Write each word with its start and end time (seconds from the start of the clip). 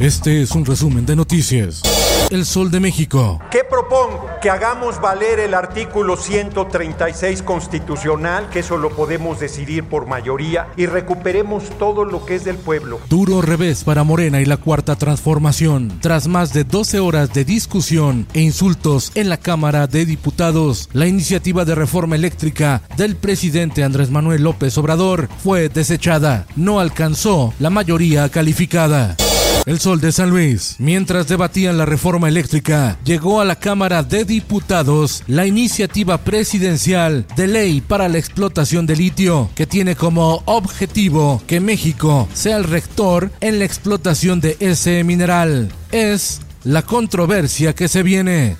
Este 0.00 0.40
es 0.40 0.52
un 0.52 0.64
resumen 0.64 1.04
de 1.04 1.14
noticias. 1.14 1.82
El 2.30 2.46
Sol 2.46 2.70
de 2.70 2.80
México. 2.80 3.38
¿Qué 3.50 3.64
propongo? 3.68 4.30
Que 4.40 4.48
hagamos 4.48 4.98
valer 4.98 5.38
el 5.40 5.52
artículo 5.52 6.16
136 6.16 7.42
constitucional, 7.42 8.48
que 8.48 8.60
eso 8.60 8.78
lo 8.78 8.96
podemos 8.96 9.40
decidir 9.40 9.84
por 9.84 10.06
mayoría, 10.06 10.68
y 10.78 10.86
recuperemos 10.86 11.64
todo 11.78 12.06
lo 12.06 12.24
que 12.24 12.36
es 12.36 12.44
del 12.44 12.56
pueblo. 12.56 12.98
Duro 13.10 13.42
revés 13.42 13.84
para 13.84 14.02
Morena 14.02 14.40
y 14.40 14.46
la 14.46 14.56
Cuarta 14.56 14.96
Transformación. 14.96 15.98
Tras 16.00 16.28
más 16.28 16.54
de 16.54 16.64
12 16.64 16.98
horas 16.98 17.34
de 17.34 17.44
discusión 17.44 18.26
e 18.32 18.40
insultos 18.40 19.12
en 19.14 19.28
la 19.28 19.36
Cámara 19.36 19.86
de 19.86 20.06
Diputados, 20.06 20.88
la 20.94 21.08
iniciativa 21.08 21.66
de 21.66 21.74
reforma 21.74 22.16
eléctrica 22.16 22.80
del 22.96 23.16
presidente 23.16 23.84
Andrés 23.84 24.10
Manuel 24.10 24.44
López 24.44 24.78
Obrador 24.78 25.28
fue 25.44 25.68
desechada. 25.68 26.46
No 26.56 26.80
alcanzó 26.80 27.52
la 27.58 27.68
mayoría 27.68 28.30
calificada. 28.30 29.14
El 29.66 29.78
Sol 29.78 30.00
de 30.00 30.12
San 30.12 30.30
Luis. 30.30 30.76
Mientras 30.78 31.28
debatían 31.28 31.78
la 31.78 31.86
reforma 31.86 32.28
eléctrica, 32.28 32.98
llegó 33.04 33.40
a 33.40 33.44
la 33.44 33.56
Cámara 33.56 34.02
de 34.02 34.24
Diputados 34.24 35.22
la 35.26 35.46
iniciativa 35.46 36.18
presidencial 36.18 37.26
de 37.36 37.46
ley 37.46 37.80
para 37.80 38.08
la 38.08 38.18
explotación 38.18 38.86
de 38.86 38.96
litio, 38.96 39.50
que 39.54 39.66
tiene 39.66 39.96
como 39.96 40.42
objetivo 40.46 41.42
que 41.46 41.60
México 41.60 42.28
sea 42.32 42.56
el 42.56 42.64
rector 42.64 43.30
en 43.40 43.58
la 43.58 43.64
explotación 43.64 44.40
de 44.40 44.56
ese 44.60 45.04
mineral. 45.04 45.70
Es 45.92 46.40
la 46.64 46.82
controversia 46.82 47.74
que 47.74 47.88
se 47.88 48.02
viene. 48.02 48.56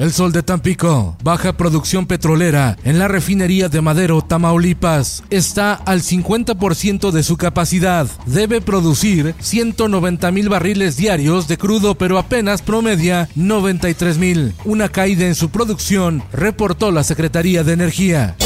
El 0.00 0.14
Sol 0.14 0.32
de 0.32 0.42
Tampico, 0.42 1.14
baja 1.22 1.58
producción 1.58 2.06
petrolera 2.06 2.78
en 2.84 2.98
la 2.98 3.06
refinería 3.06 3.68
de 3.68 3.82
Madero, 3.82 4.22
Tamaulipas, 4.22 5.22
está 5.28 5.74
al 5.74 6.00
50% 6.00 7.10
de 7.10 7.22
su 7.22 7.36
capacidad. 7.36 8.06
Debe 8.24 8.62
producir 8.62 9.34
190 9.40 10.30
mil 10.30 10.48
barriles 10.48 10.96
diarios 10.96 11.48
de 11.48 11.58
crudo, 11.58 11.96
pero 11.96 12.16
apenas 12.16 12.62
promedia 12.62 13.28
93 13.34 14.16
mil. 14.16 14.54
Una 14.64 14.88
caída 14.88 15.26
en 15.26 15.34
su 15.34 15.50
producción, 15.50 16.22
reportó 16.32 16.92
la 16.92 17.04
Secretaría 17.04 17.62
de 17.62 17.74
Energía. 17.74 18.36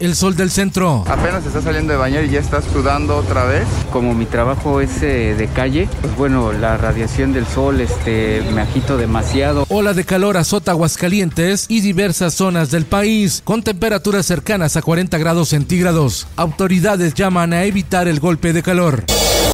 El 0.00 0.16
sol 0.16 0.36
del 0.36 0.50
centro. 0.50 1.04
Apenas 1.06 1.46
está 1.46 1.62
saliendo 1.62 1.92
de 1.92 1.98
bañar 1.98 2.24
y 2.24 2.30
ya 2.30 2.40
está 2.40 2.60
sudando 2.60 3.16
otra 3.16 3.44
vez. 3.44 3.66
Como 3.92 4.14
mi 4.14 4.26
trabajo 4.26 4.80
es 4.80 5.02
eh, 5.02 5.34
de 5.36 5.48
calle, 5.48 5.88
pues 6.00 6.16
bueno, 6.16 6.52
la 6.52 6.76
radiación 6.76 7.32
del 7.32 7.46
sol 7.46 7.80
este, 7.80 8.42
me 8.52 8.60
agito 8.62 8.96
demasiado. 8.96 9.64
Ola 9.68 9.94
de 9.94 10.04
calor 10.04 10.36
azota 10.36 10.72
Aguascalientes 10.72 11.66
y 11.68 11.80
diversas 11.80 12.34
zonas 12.34 12.70
del 12.70 12.84
país, 12.84 13.42
con 13.44 13.62
temperaturas 13.62 14.26
cercanas 14.26 14.76
a 14.76 14.82
40 14.82 15.18
grados 15.18 15.50
centígrados. 15.50 16.26
Autoridades 16.36 17.14
llaman 17.14 17.52
a 17.52 17.64
evitar 17.64 18.08
el 18.08 18.20
golpe 18.20 18.52
de 18.52 18.62
calor. 18.62 19.04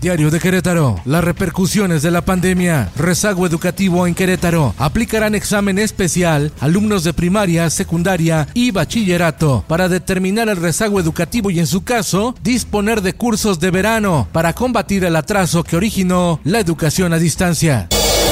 Diario 0.00 0.30
de 0.30 0.38
Querétaro. 0.38 1.00
Las 1.04 1.24
repercusiones 1.24 2.02
de 2.02 2.10
la 2.10 2.22
pandemia. 2.22 2.90
Rezago 2.96 3.46
educativo 3.46 4.06
en 4.06 4.14
Querétaro. 4.14 4.74
Aplicarán 4.78 5.34
examen 5.34 5.78
especial 5.78 6.52
alumnos 6.60 7.04
de 7.04 7.12
primaria, 7.12 7.68
secundaria 7.70 8.46
y 8.54 8.70
bachillerato 8.70 9.64
para 9.66 9.88
determinar 9.88 10.48
el 10.48 10.56
rezago 10.56 11.00
educativo 11.00 11.50
y 11.50 11.58
en 11.58 11.66
su 11.66 11.82
caso 11.82 12.34
disponer 12.42 13.02
de 13.02 13.14
cursos 13.14 13.58
de 13.58 13.70
verano 13.70 14.28
para 14.32 14.52
combatir 14.52 15.04
el 15.04 15.16
atraso 15.16 15.64
que 15.64 15.76
originó 15.76 16.40
la 16.44 16.60
educación 16.60 17.12
a 17.12 17.18
distancia. 17.18 17.88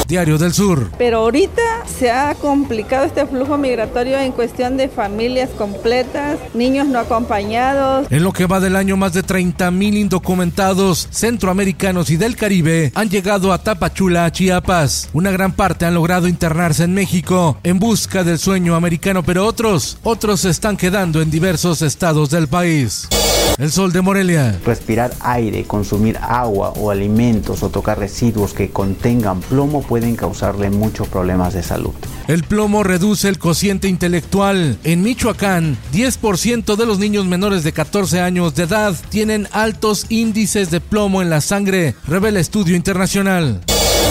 Diario 0.06 0.38
del 0.38 0.52
Sur. 0.52 0.90
Pero 0.98 1.18
ahorita 1.18 1.62
se 1.86 2.10
ha 2.10 2.34
complicado 2.34 3.04
este 3.04 3.26
flujo 3.26 3.56
migratorio 3.58 4.18
en 4.18 4.32
cuestión 4.32 4.76
de 4.76 4.88
familias 4.88 5.50
completas, 5.50 6.38
niños 6.54 6.86
no 6.86 6.98
acompañados. 6.98 8.06
En 8.10 8.22
lo 8.22 8.32
que 8.32 8.46
va 8.46 8.60
del 8.60 8.76
año, 8.76 8.96
más 8.96 9.12
de 9.12 9.22
30 9.22 9.70
mil 9.70 9.96
indocumentados 9.96 11.08
centroamericanos 11.10 12.10
y 12.10 12.16
del 12.16 12.36
Caribe 12.36 12.92
han 12.94 13.08
llegado 13.10 13.52
a 13.52 13.58
Tapachula, 13.58 14.30
Chiapas. 14.30 15.08
Una 15.12 15.30
gran 15.30 15.52
parte 15.52 15.86
han 15.86 15.94
logrado 15.94 16.28
internarse 16.28 16.84
en 16.84 16.94
México 16.94 17.58
en 17.62 17.78
busca 17.78 18.24
del 18.24 18.38
sueño 18.38 18.74
americano, 18.74 19.22
pero 19.22 19.46
otros, 19.46 19.98
otros 20.02 20.40
se 20.40 20.50
están 20.50 20.76
quedando 20.76 21.22
en 21.22 21.30
diversos 21.30 21.82
estados 21.82 22.30
del 22.30 22.48
país. 22.48 23.08
El 23.58 23.70
sol 23.70 23.90
de 23.92 24.02
Morelia. 24.02 24.58
Respirar 24.64 25.12
aire, 25.20 25.64
consumir 25.64 26.18
agua 26.18 26.72
o 26.76 26.90
alimentos 26.90 27.62
o 27.62 27.70
tocar 27.70 27.98
residuos 27.98 28.52
que 28.52 28.70
contengan 28.70 29.40
plomo 29.40 29.82
pueden 29.82 30.14
causarle 30.14 30.68
muchos 30.68 31.08
problemas 31.08 31.54
de 31.54 31.62
salud. 31.62 31.94
El 32.28 32.42
plomo 32.42 32.82
reduce 32.82 33.28
el 33.28 33.38
cociente 33.38 33.88
intelectual. 33.88 34.78
En 34.84 35.02
Michoacán, 35.02 35.78
10% 35.92 36.76
de 36.76 36.86
los 36.86 36.98
niños 36.98 37.24
menores 37.26 37.64
de 37.64 37.72
14 37.72 38.20
años 38.20 38.54
de 38.54 38.64
edad 38.64 38.94
tienen 39.08 39.48
altos 39.52 40.06
índices 40.10 40.70
de 40.70 40.80
plomo 40.80 41.22
en 41.22 41.30
la 41.30 41.40
sangre, 41.40 41.94
revela 42.06 42.40
estudio 42.40 42.76
internacional. 42.76 43.62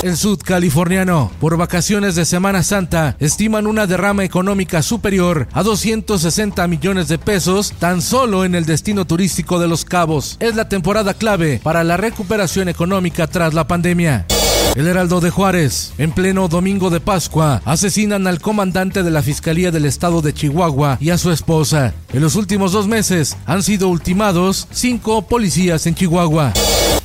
El 0.06 0.18
sud 0.18 0.38
californiano, 0.38 1.32
por 1.40 1.58
vacaciones 1.58 2.14
de 2.14 2.26
Semana 2.26 2.62
Santa, 2.62 3.18
estiman 3.20 3.66
una 3.66 3.88
derrama 3.88 4.24
económica 4.24 4.84
superior 4.84 5.48
a 5.52 5.64
260 5.64 6.68
millones 6.68 7.08
de 7.08 7.18
pesos 7.18 7.74
tan 7.80 8.04
solo 8.04 8.46
en 8.46 8.54
el 8.54 8.68
destino 8.68 9.06
turístico 9.06 9.58
de 9.58 9.68
Los 9.68 9.84
Cabos. 9.84 10.38
Es 10.40 10.56
la 10.56 10.70
temporada 10.70 11.16
clave 11.16 11.60
para 11.64 11.84
la 11.84 11.98
recuperación 11.98 12.70
económica 12.70 13.26
tras 13.26 13.56
la 13.56 13.66
pandemia. 13.66 14.28
El 14.76 14.86
Heraldo 14.86 15.22
de 15.22 15.32
Juárez, 15.32 15.94
en 15.98 16.12
pleno 16.12 16.50
domingo 16.50 16.92
de 16.92 17.00
Pascua, 17.00 17.64
asesinan 17.66 18.28
al 18.28 18.40
comandante 18.40 19.02
de 19.02 19.10
la 19.10 19.24
Fiscalía 19.24 19.72
del 19.72 19.86
Estado 19.86 20.22
de 20.22 20.36
Chihuahua 20.36 21.00
y 21.02 21.10
a 21.10 21.18
su 21.18 21.32
esposa. 21.32 21.96
En 22.14 22.22
los 22.22 22.36
últimos 22.36 22.74
dos 22.74 22.88
meses 22.88 23.38
han 23.48 23.64
sido 23.64 23.90
ultimados 23.90 24.68
cinco 24.70 25.24
policías 25.24 25.88
en 25.88 25.96
Chihuahua. 25.96 26.54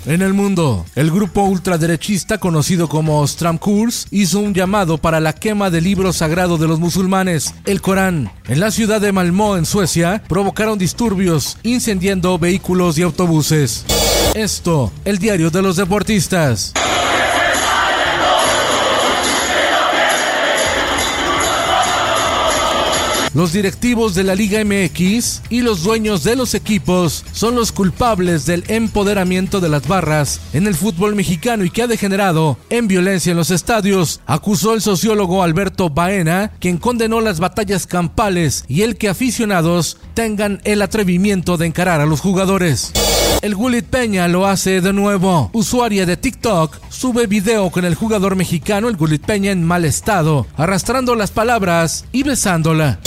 En 0.06 0.22
el 0.22 0.32
mundo, 0.32 0.86
el 0.94 1.10
grupo 1.10 1.42
ultraderechista 1.42 2.38
conocido 2.38 2.88
como 2.88 3.26
Stram 3.26 3.58
Kurs 3.58 4.06
hizo 4.10 4.40
un 4.40 4.54
llamado 4.54 4.96
para 4.96 5.20
la 5.20 5.34
quema 5.34 5.68
del 5.68 5.84
libro 5.84 6.14
sagrado 6.14 6.56
de 6.56 6.66
los 6.66 6.80
musulmanes, 6.80 7.54
el 7.66 7.82
Corán. 7.82 8.32
En 8.48 8.60
la 8.60 8.70
ciudad 8.70 9.00
de 9.00 9.12
Malmö, 9.12 9.58
en 9.58 9.66
Suecia, 9.66 10.22
provocaron 10.26 10.78
disturbios, 10.78 11.58
incendiando 11.62 12.38
vehículos 12.38 12.96
y 12.98 13.02
autobuses. 13.02 13.84
Esto, 14.34 14.90
el 15.04 15.18
diario 15.18 15.50
de 15.50 15.60
los 15.60 15.76
deportistas. 15.76 16.72
Los 23.32 23.52
directivos 23.52 24.16
de 24.16 24.24
la 24.24 24.34
Liga 24.34 24.64
MX 24.64 25.42
y 25.50 25.60
los 25.60 25.84
dueños 25.84 26.24
de 26.24 26.34
los 26.34 26.54
equipos 26.54 27.24
son 27.30 27.54
los 27.54 27.70
culpables 27.70 28.44
del 28.44 28.64
empoderamiento 28.66 29.60
de 29.60 29.68
las 29.68 29.86
barras 29.86 30.40
en 30.52 30.66
el 30.66 30.74
fútbol 30.74 31.14
mexicano 31.14 31.64
y 31.64 31.70
que 31.70 31.82
ha 31.82 31.86
degenerado 31.86 32.58
en 32.70 32.88
violencia 32.88 33.30
en 33.30 33.36
los 33.36 33.52
estadios, 33.52 34.20
acusó 34.26 34.74
el 34.74 34.80
sociólogo 34.80 35.44
Alberto 35.44 35.90
Baena, 35.90 36.50
quien 36.58 36.76
condenó 36.76 37.20
las 37.20 37.38
batallas 37.38 37.86
campales 37.86 38.64
y 38.66 38.82
el 38.82 38.96
que 38.96 39.08
aficionados 39.08 39.98
tengan 40.14 40.60
el 40.64 40.82
atrevimiento 40.82 41.56
de 41.56 41.66
encarar 41.66 42.00
a 42.00 42.06
los 42.06 42.20
jugadores. 42.20 42.90
El 43.42 43.54
Gulit 43.54 43.86
Peña 43.86 44.26
lo 44.26 44.46
hace 44.46 44.80
de 44.80 44.92
nuevo. 44.92 45.50
Usuaria 45.52 46.04
de 46.04 46.16
TikTok 46.16 46.76
sube 46.88 47.28
video 47.28 47.70
con 47.70 47.84
el 47.84 47.94
jugador 47.94 48.34
mexicano, 48.34 48.88
el 48.88 48.96
Gulit 48.96 49.24
Peña, 49.24 49.52
en 49.52 49.64
mal 49.64 49.84
estado, 49.84 50.48
arrastrando 50.56 51.14
las 51.14 51.30
palabras 51.30 52.06
y 52.10 52.24
besándola 52.24 52.98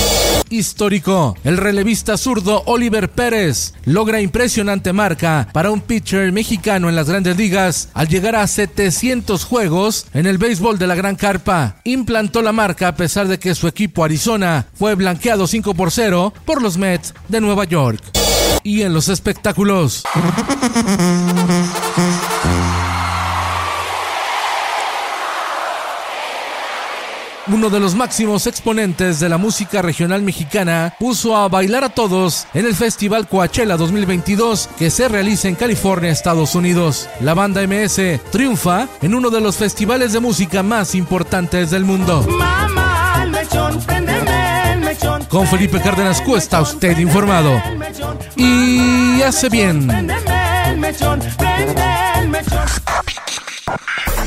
histórico. 0.50 1.36
El 1.44 1.58
relevista 1.58 2.18
zurdo 2.18 2.64
Oliver 2.66 3.10
Pérez 3.10 3.74
logra 3.86 4.22
impresionante 4.22 4.94
marca 4.94 5.48
para 5.52 5.72
un 5.72 5.82
pitcher 5.82 6.32
mexicano 6.32 6.90
en 6.90 6.96
las 6.96 7.10
grandes 7.10 7.38
ligas 7.38 7.90
al 7.94 8.08
llegar 8.08 8.36
a 8.36 8.48
700 8.48 9.44
juegos 9.44 10.06
en 10.14 10.26
el 10.26 10.38
béisbol 10.38 10.78
de 10.78 10.88
la 10.88 10.96
Gran 10.96 11.16
Carpa. 11.16 11.78
Implantó 11.84 12.42
la 12.42 12.52
marca 12.52 12.90
a 12.90 12.96
pesar 12.96 13.28
de 13.28 13.40
que 13.40 13.56
su 13.56 13.68
equipo 13.68 14.04
Arizona 14.04 14.68
fue 14.74 14.96
blanqueado 14.96 15.48
5 15.48 15.74
por 15.74 15.92
0 15.92 16.34
por 16.46 16.62
los 16.62 16.78
Mets 16.78 17.14
de 17.28 17.42
Nueva 17.42 17.66
York. 17.66 18.02
Y 18.64 18.82
en 18.82 18.94
los 18.94 19.10
espectáculos. 19.10 20.04
Uno 27.48 27.70
de 27.70 27.80
los 27.80 27.96
máximos 27.96 28.48
exponentes 28.48 29.20
de 29.20 29.30
la 29.30 29.38
música 29.38 29.82
regional 29.82 30.22
mexicana, 30.22 30.94
puso 31.00 31.36
a 31.36 31.48
bailar 31.48 31.84
a 31.84 31.90
todos 31.90 32.48
en 32.54 32.66
el 32.66 32.76
Festival 32.76 33.28
Coachella 33.28 33.78
2022 33.78 34.70
que 34.78 34.90
se 34.90 35.08
realiza 35.08 35.48
en 35.48 35.56
California, 35.56 36.12
Estados 36.12 36.56
Unidos. 36.56 37.10
La 37.20 37.34
banda 37.34 37.66
MS 37.66 38.22
triunfa 38.32 38.88
en 39.02 39.16
uno 39.16 39.30
de 39.30 39.42
los 39.42 39.58
festivales 39.58 40.14
de 40.14 40.20
música 40.20 40.64
más 40.64 40.96
importantes 40.96 41.72
del 41.72 41.86
mundo. 41.86 42.26
Con 45.30 45.48
Felipe 45.48 45.82
Cárdenas 45.82 46.22
Cuesta, 46.22 46.62
usted 46.62 46.98
informado. 46.98 47.62
Y 48.36 49.22
hace 49.22 49.50
bien. 49.50 49.88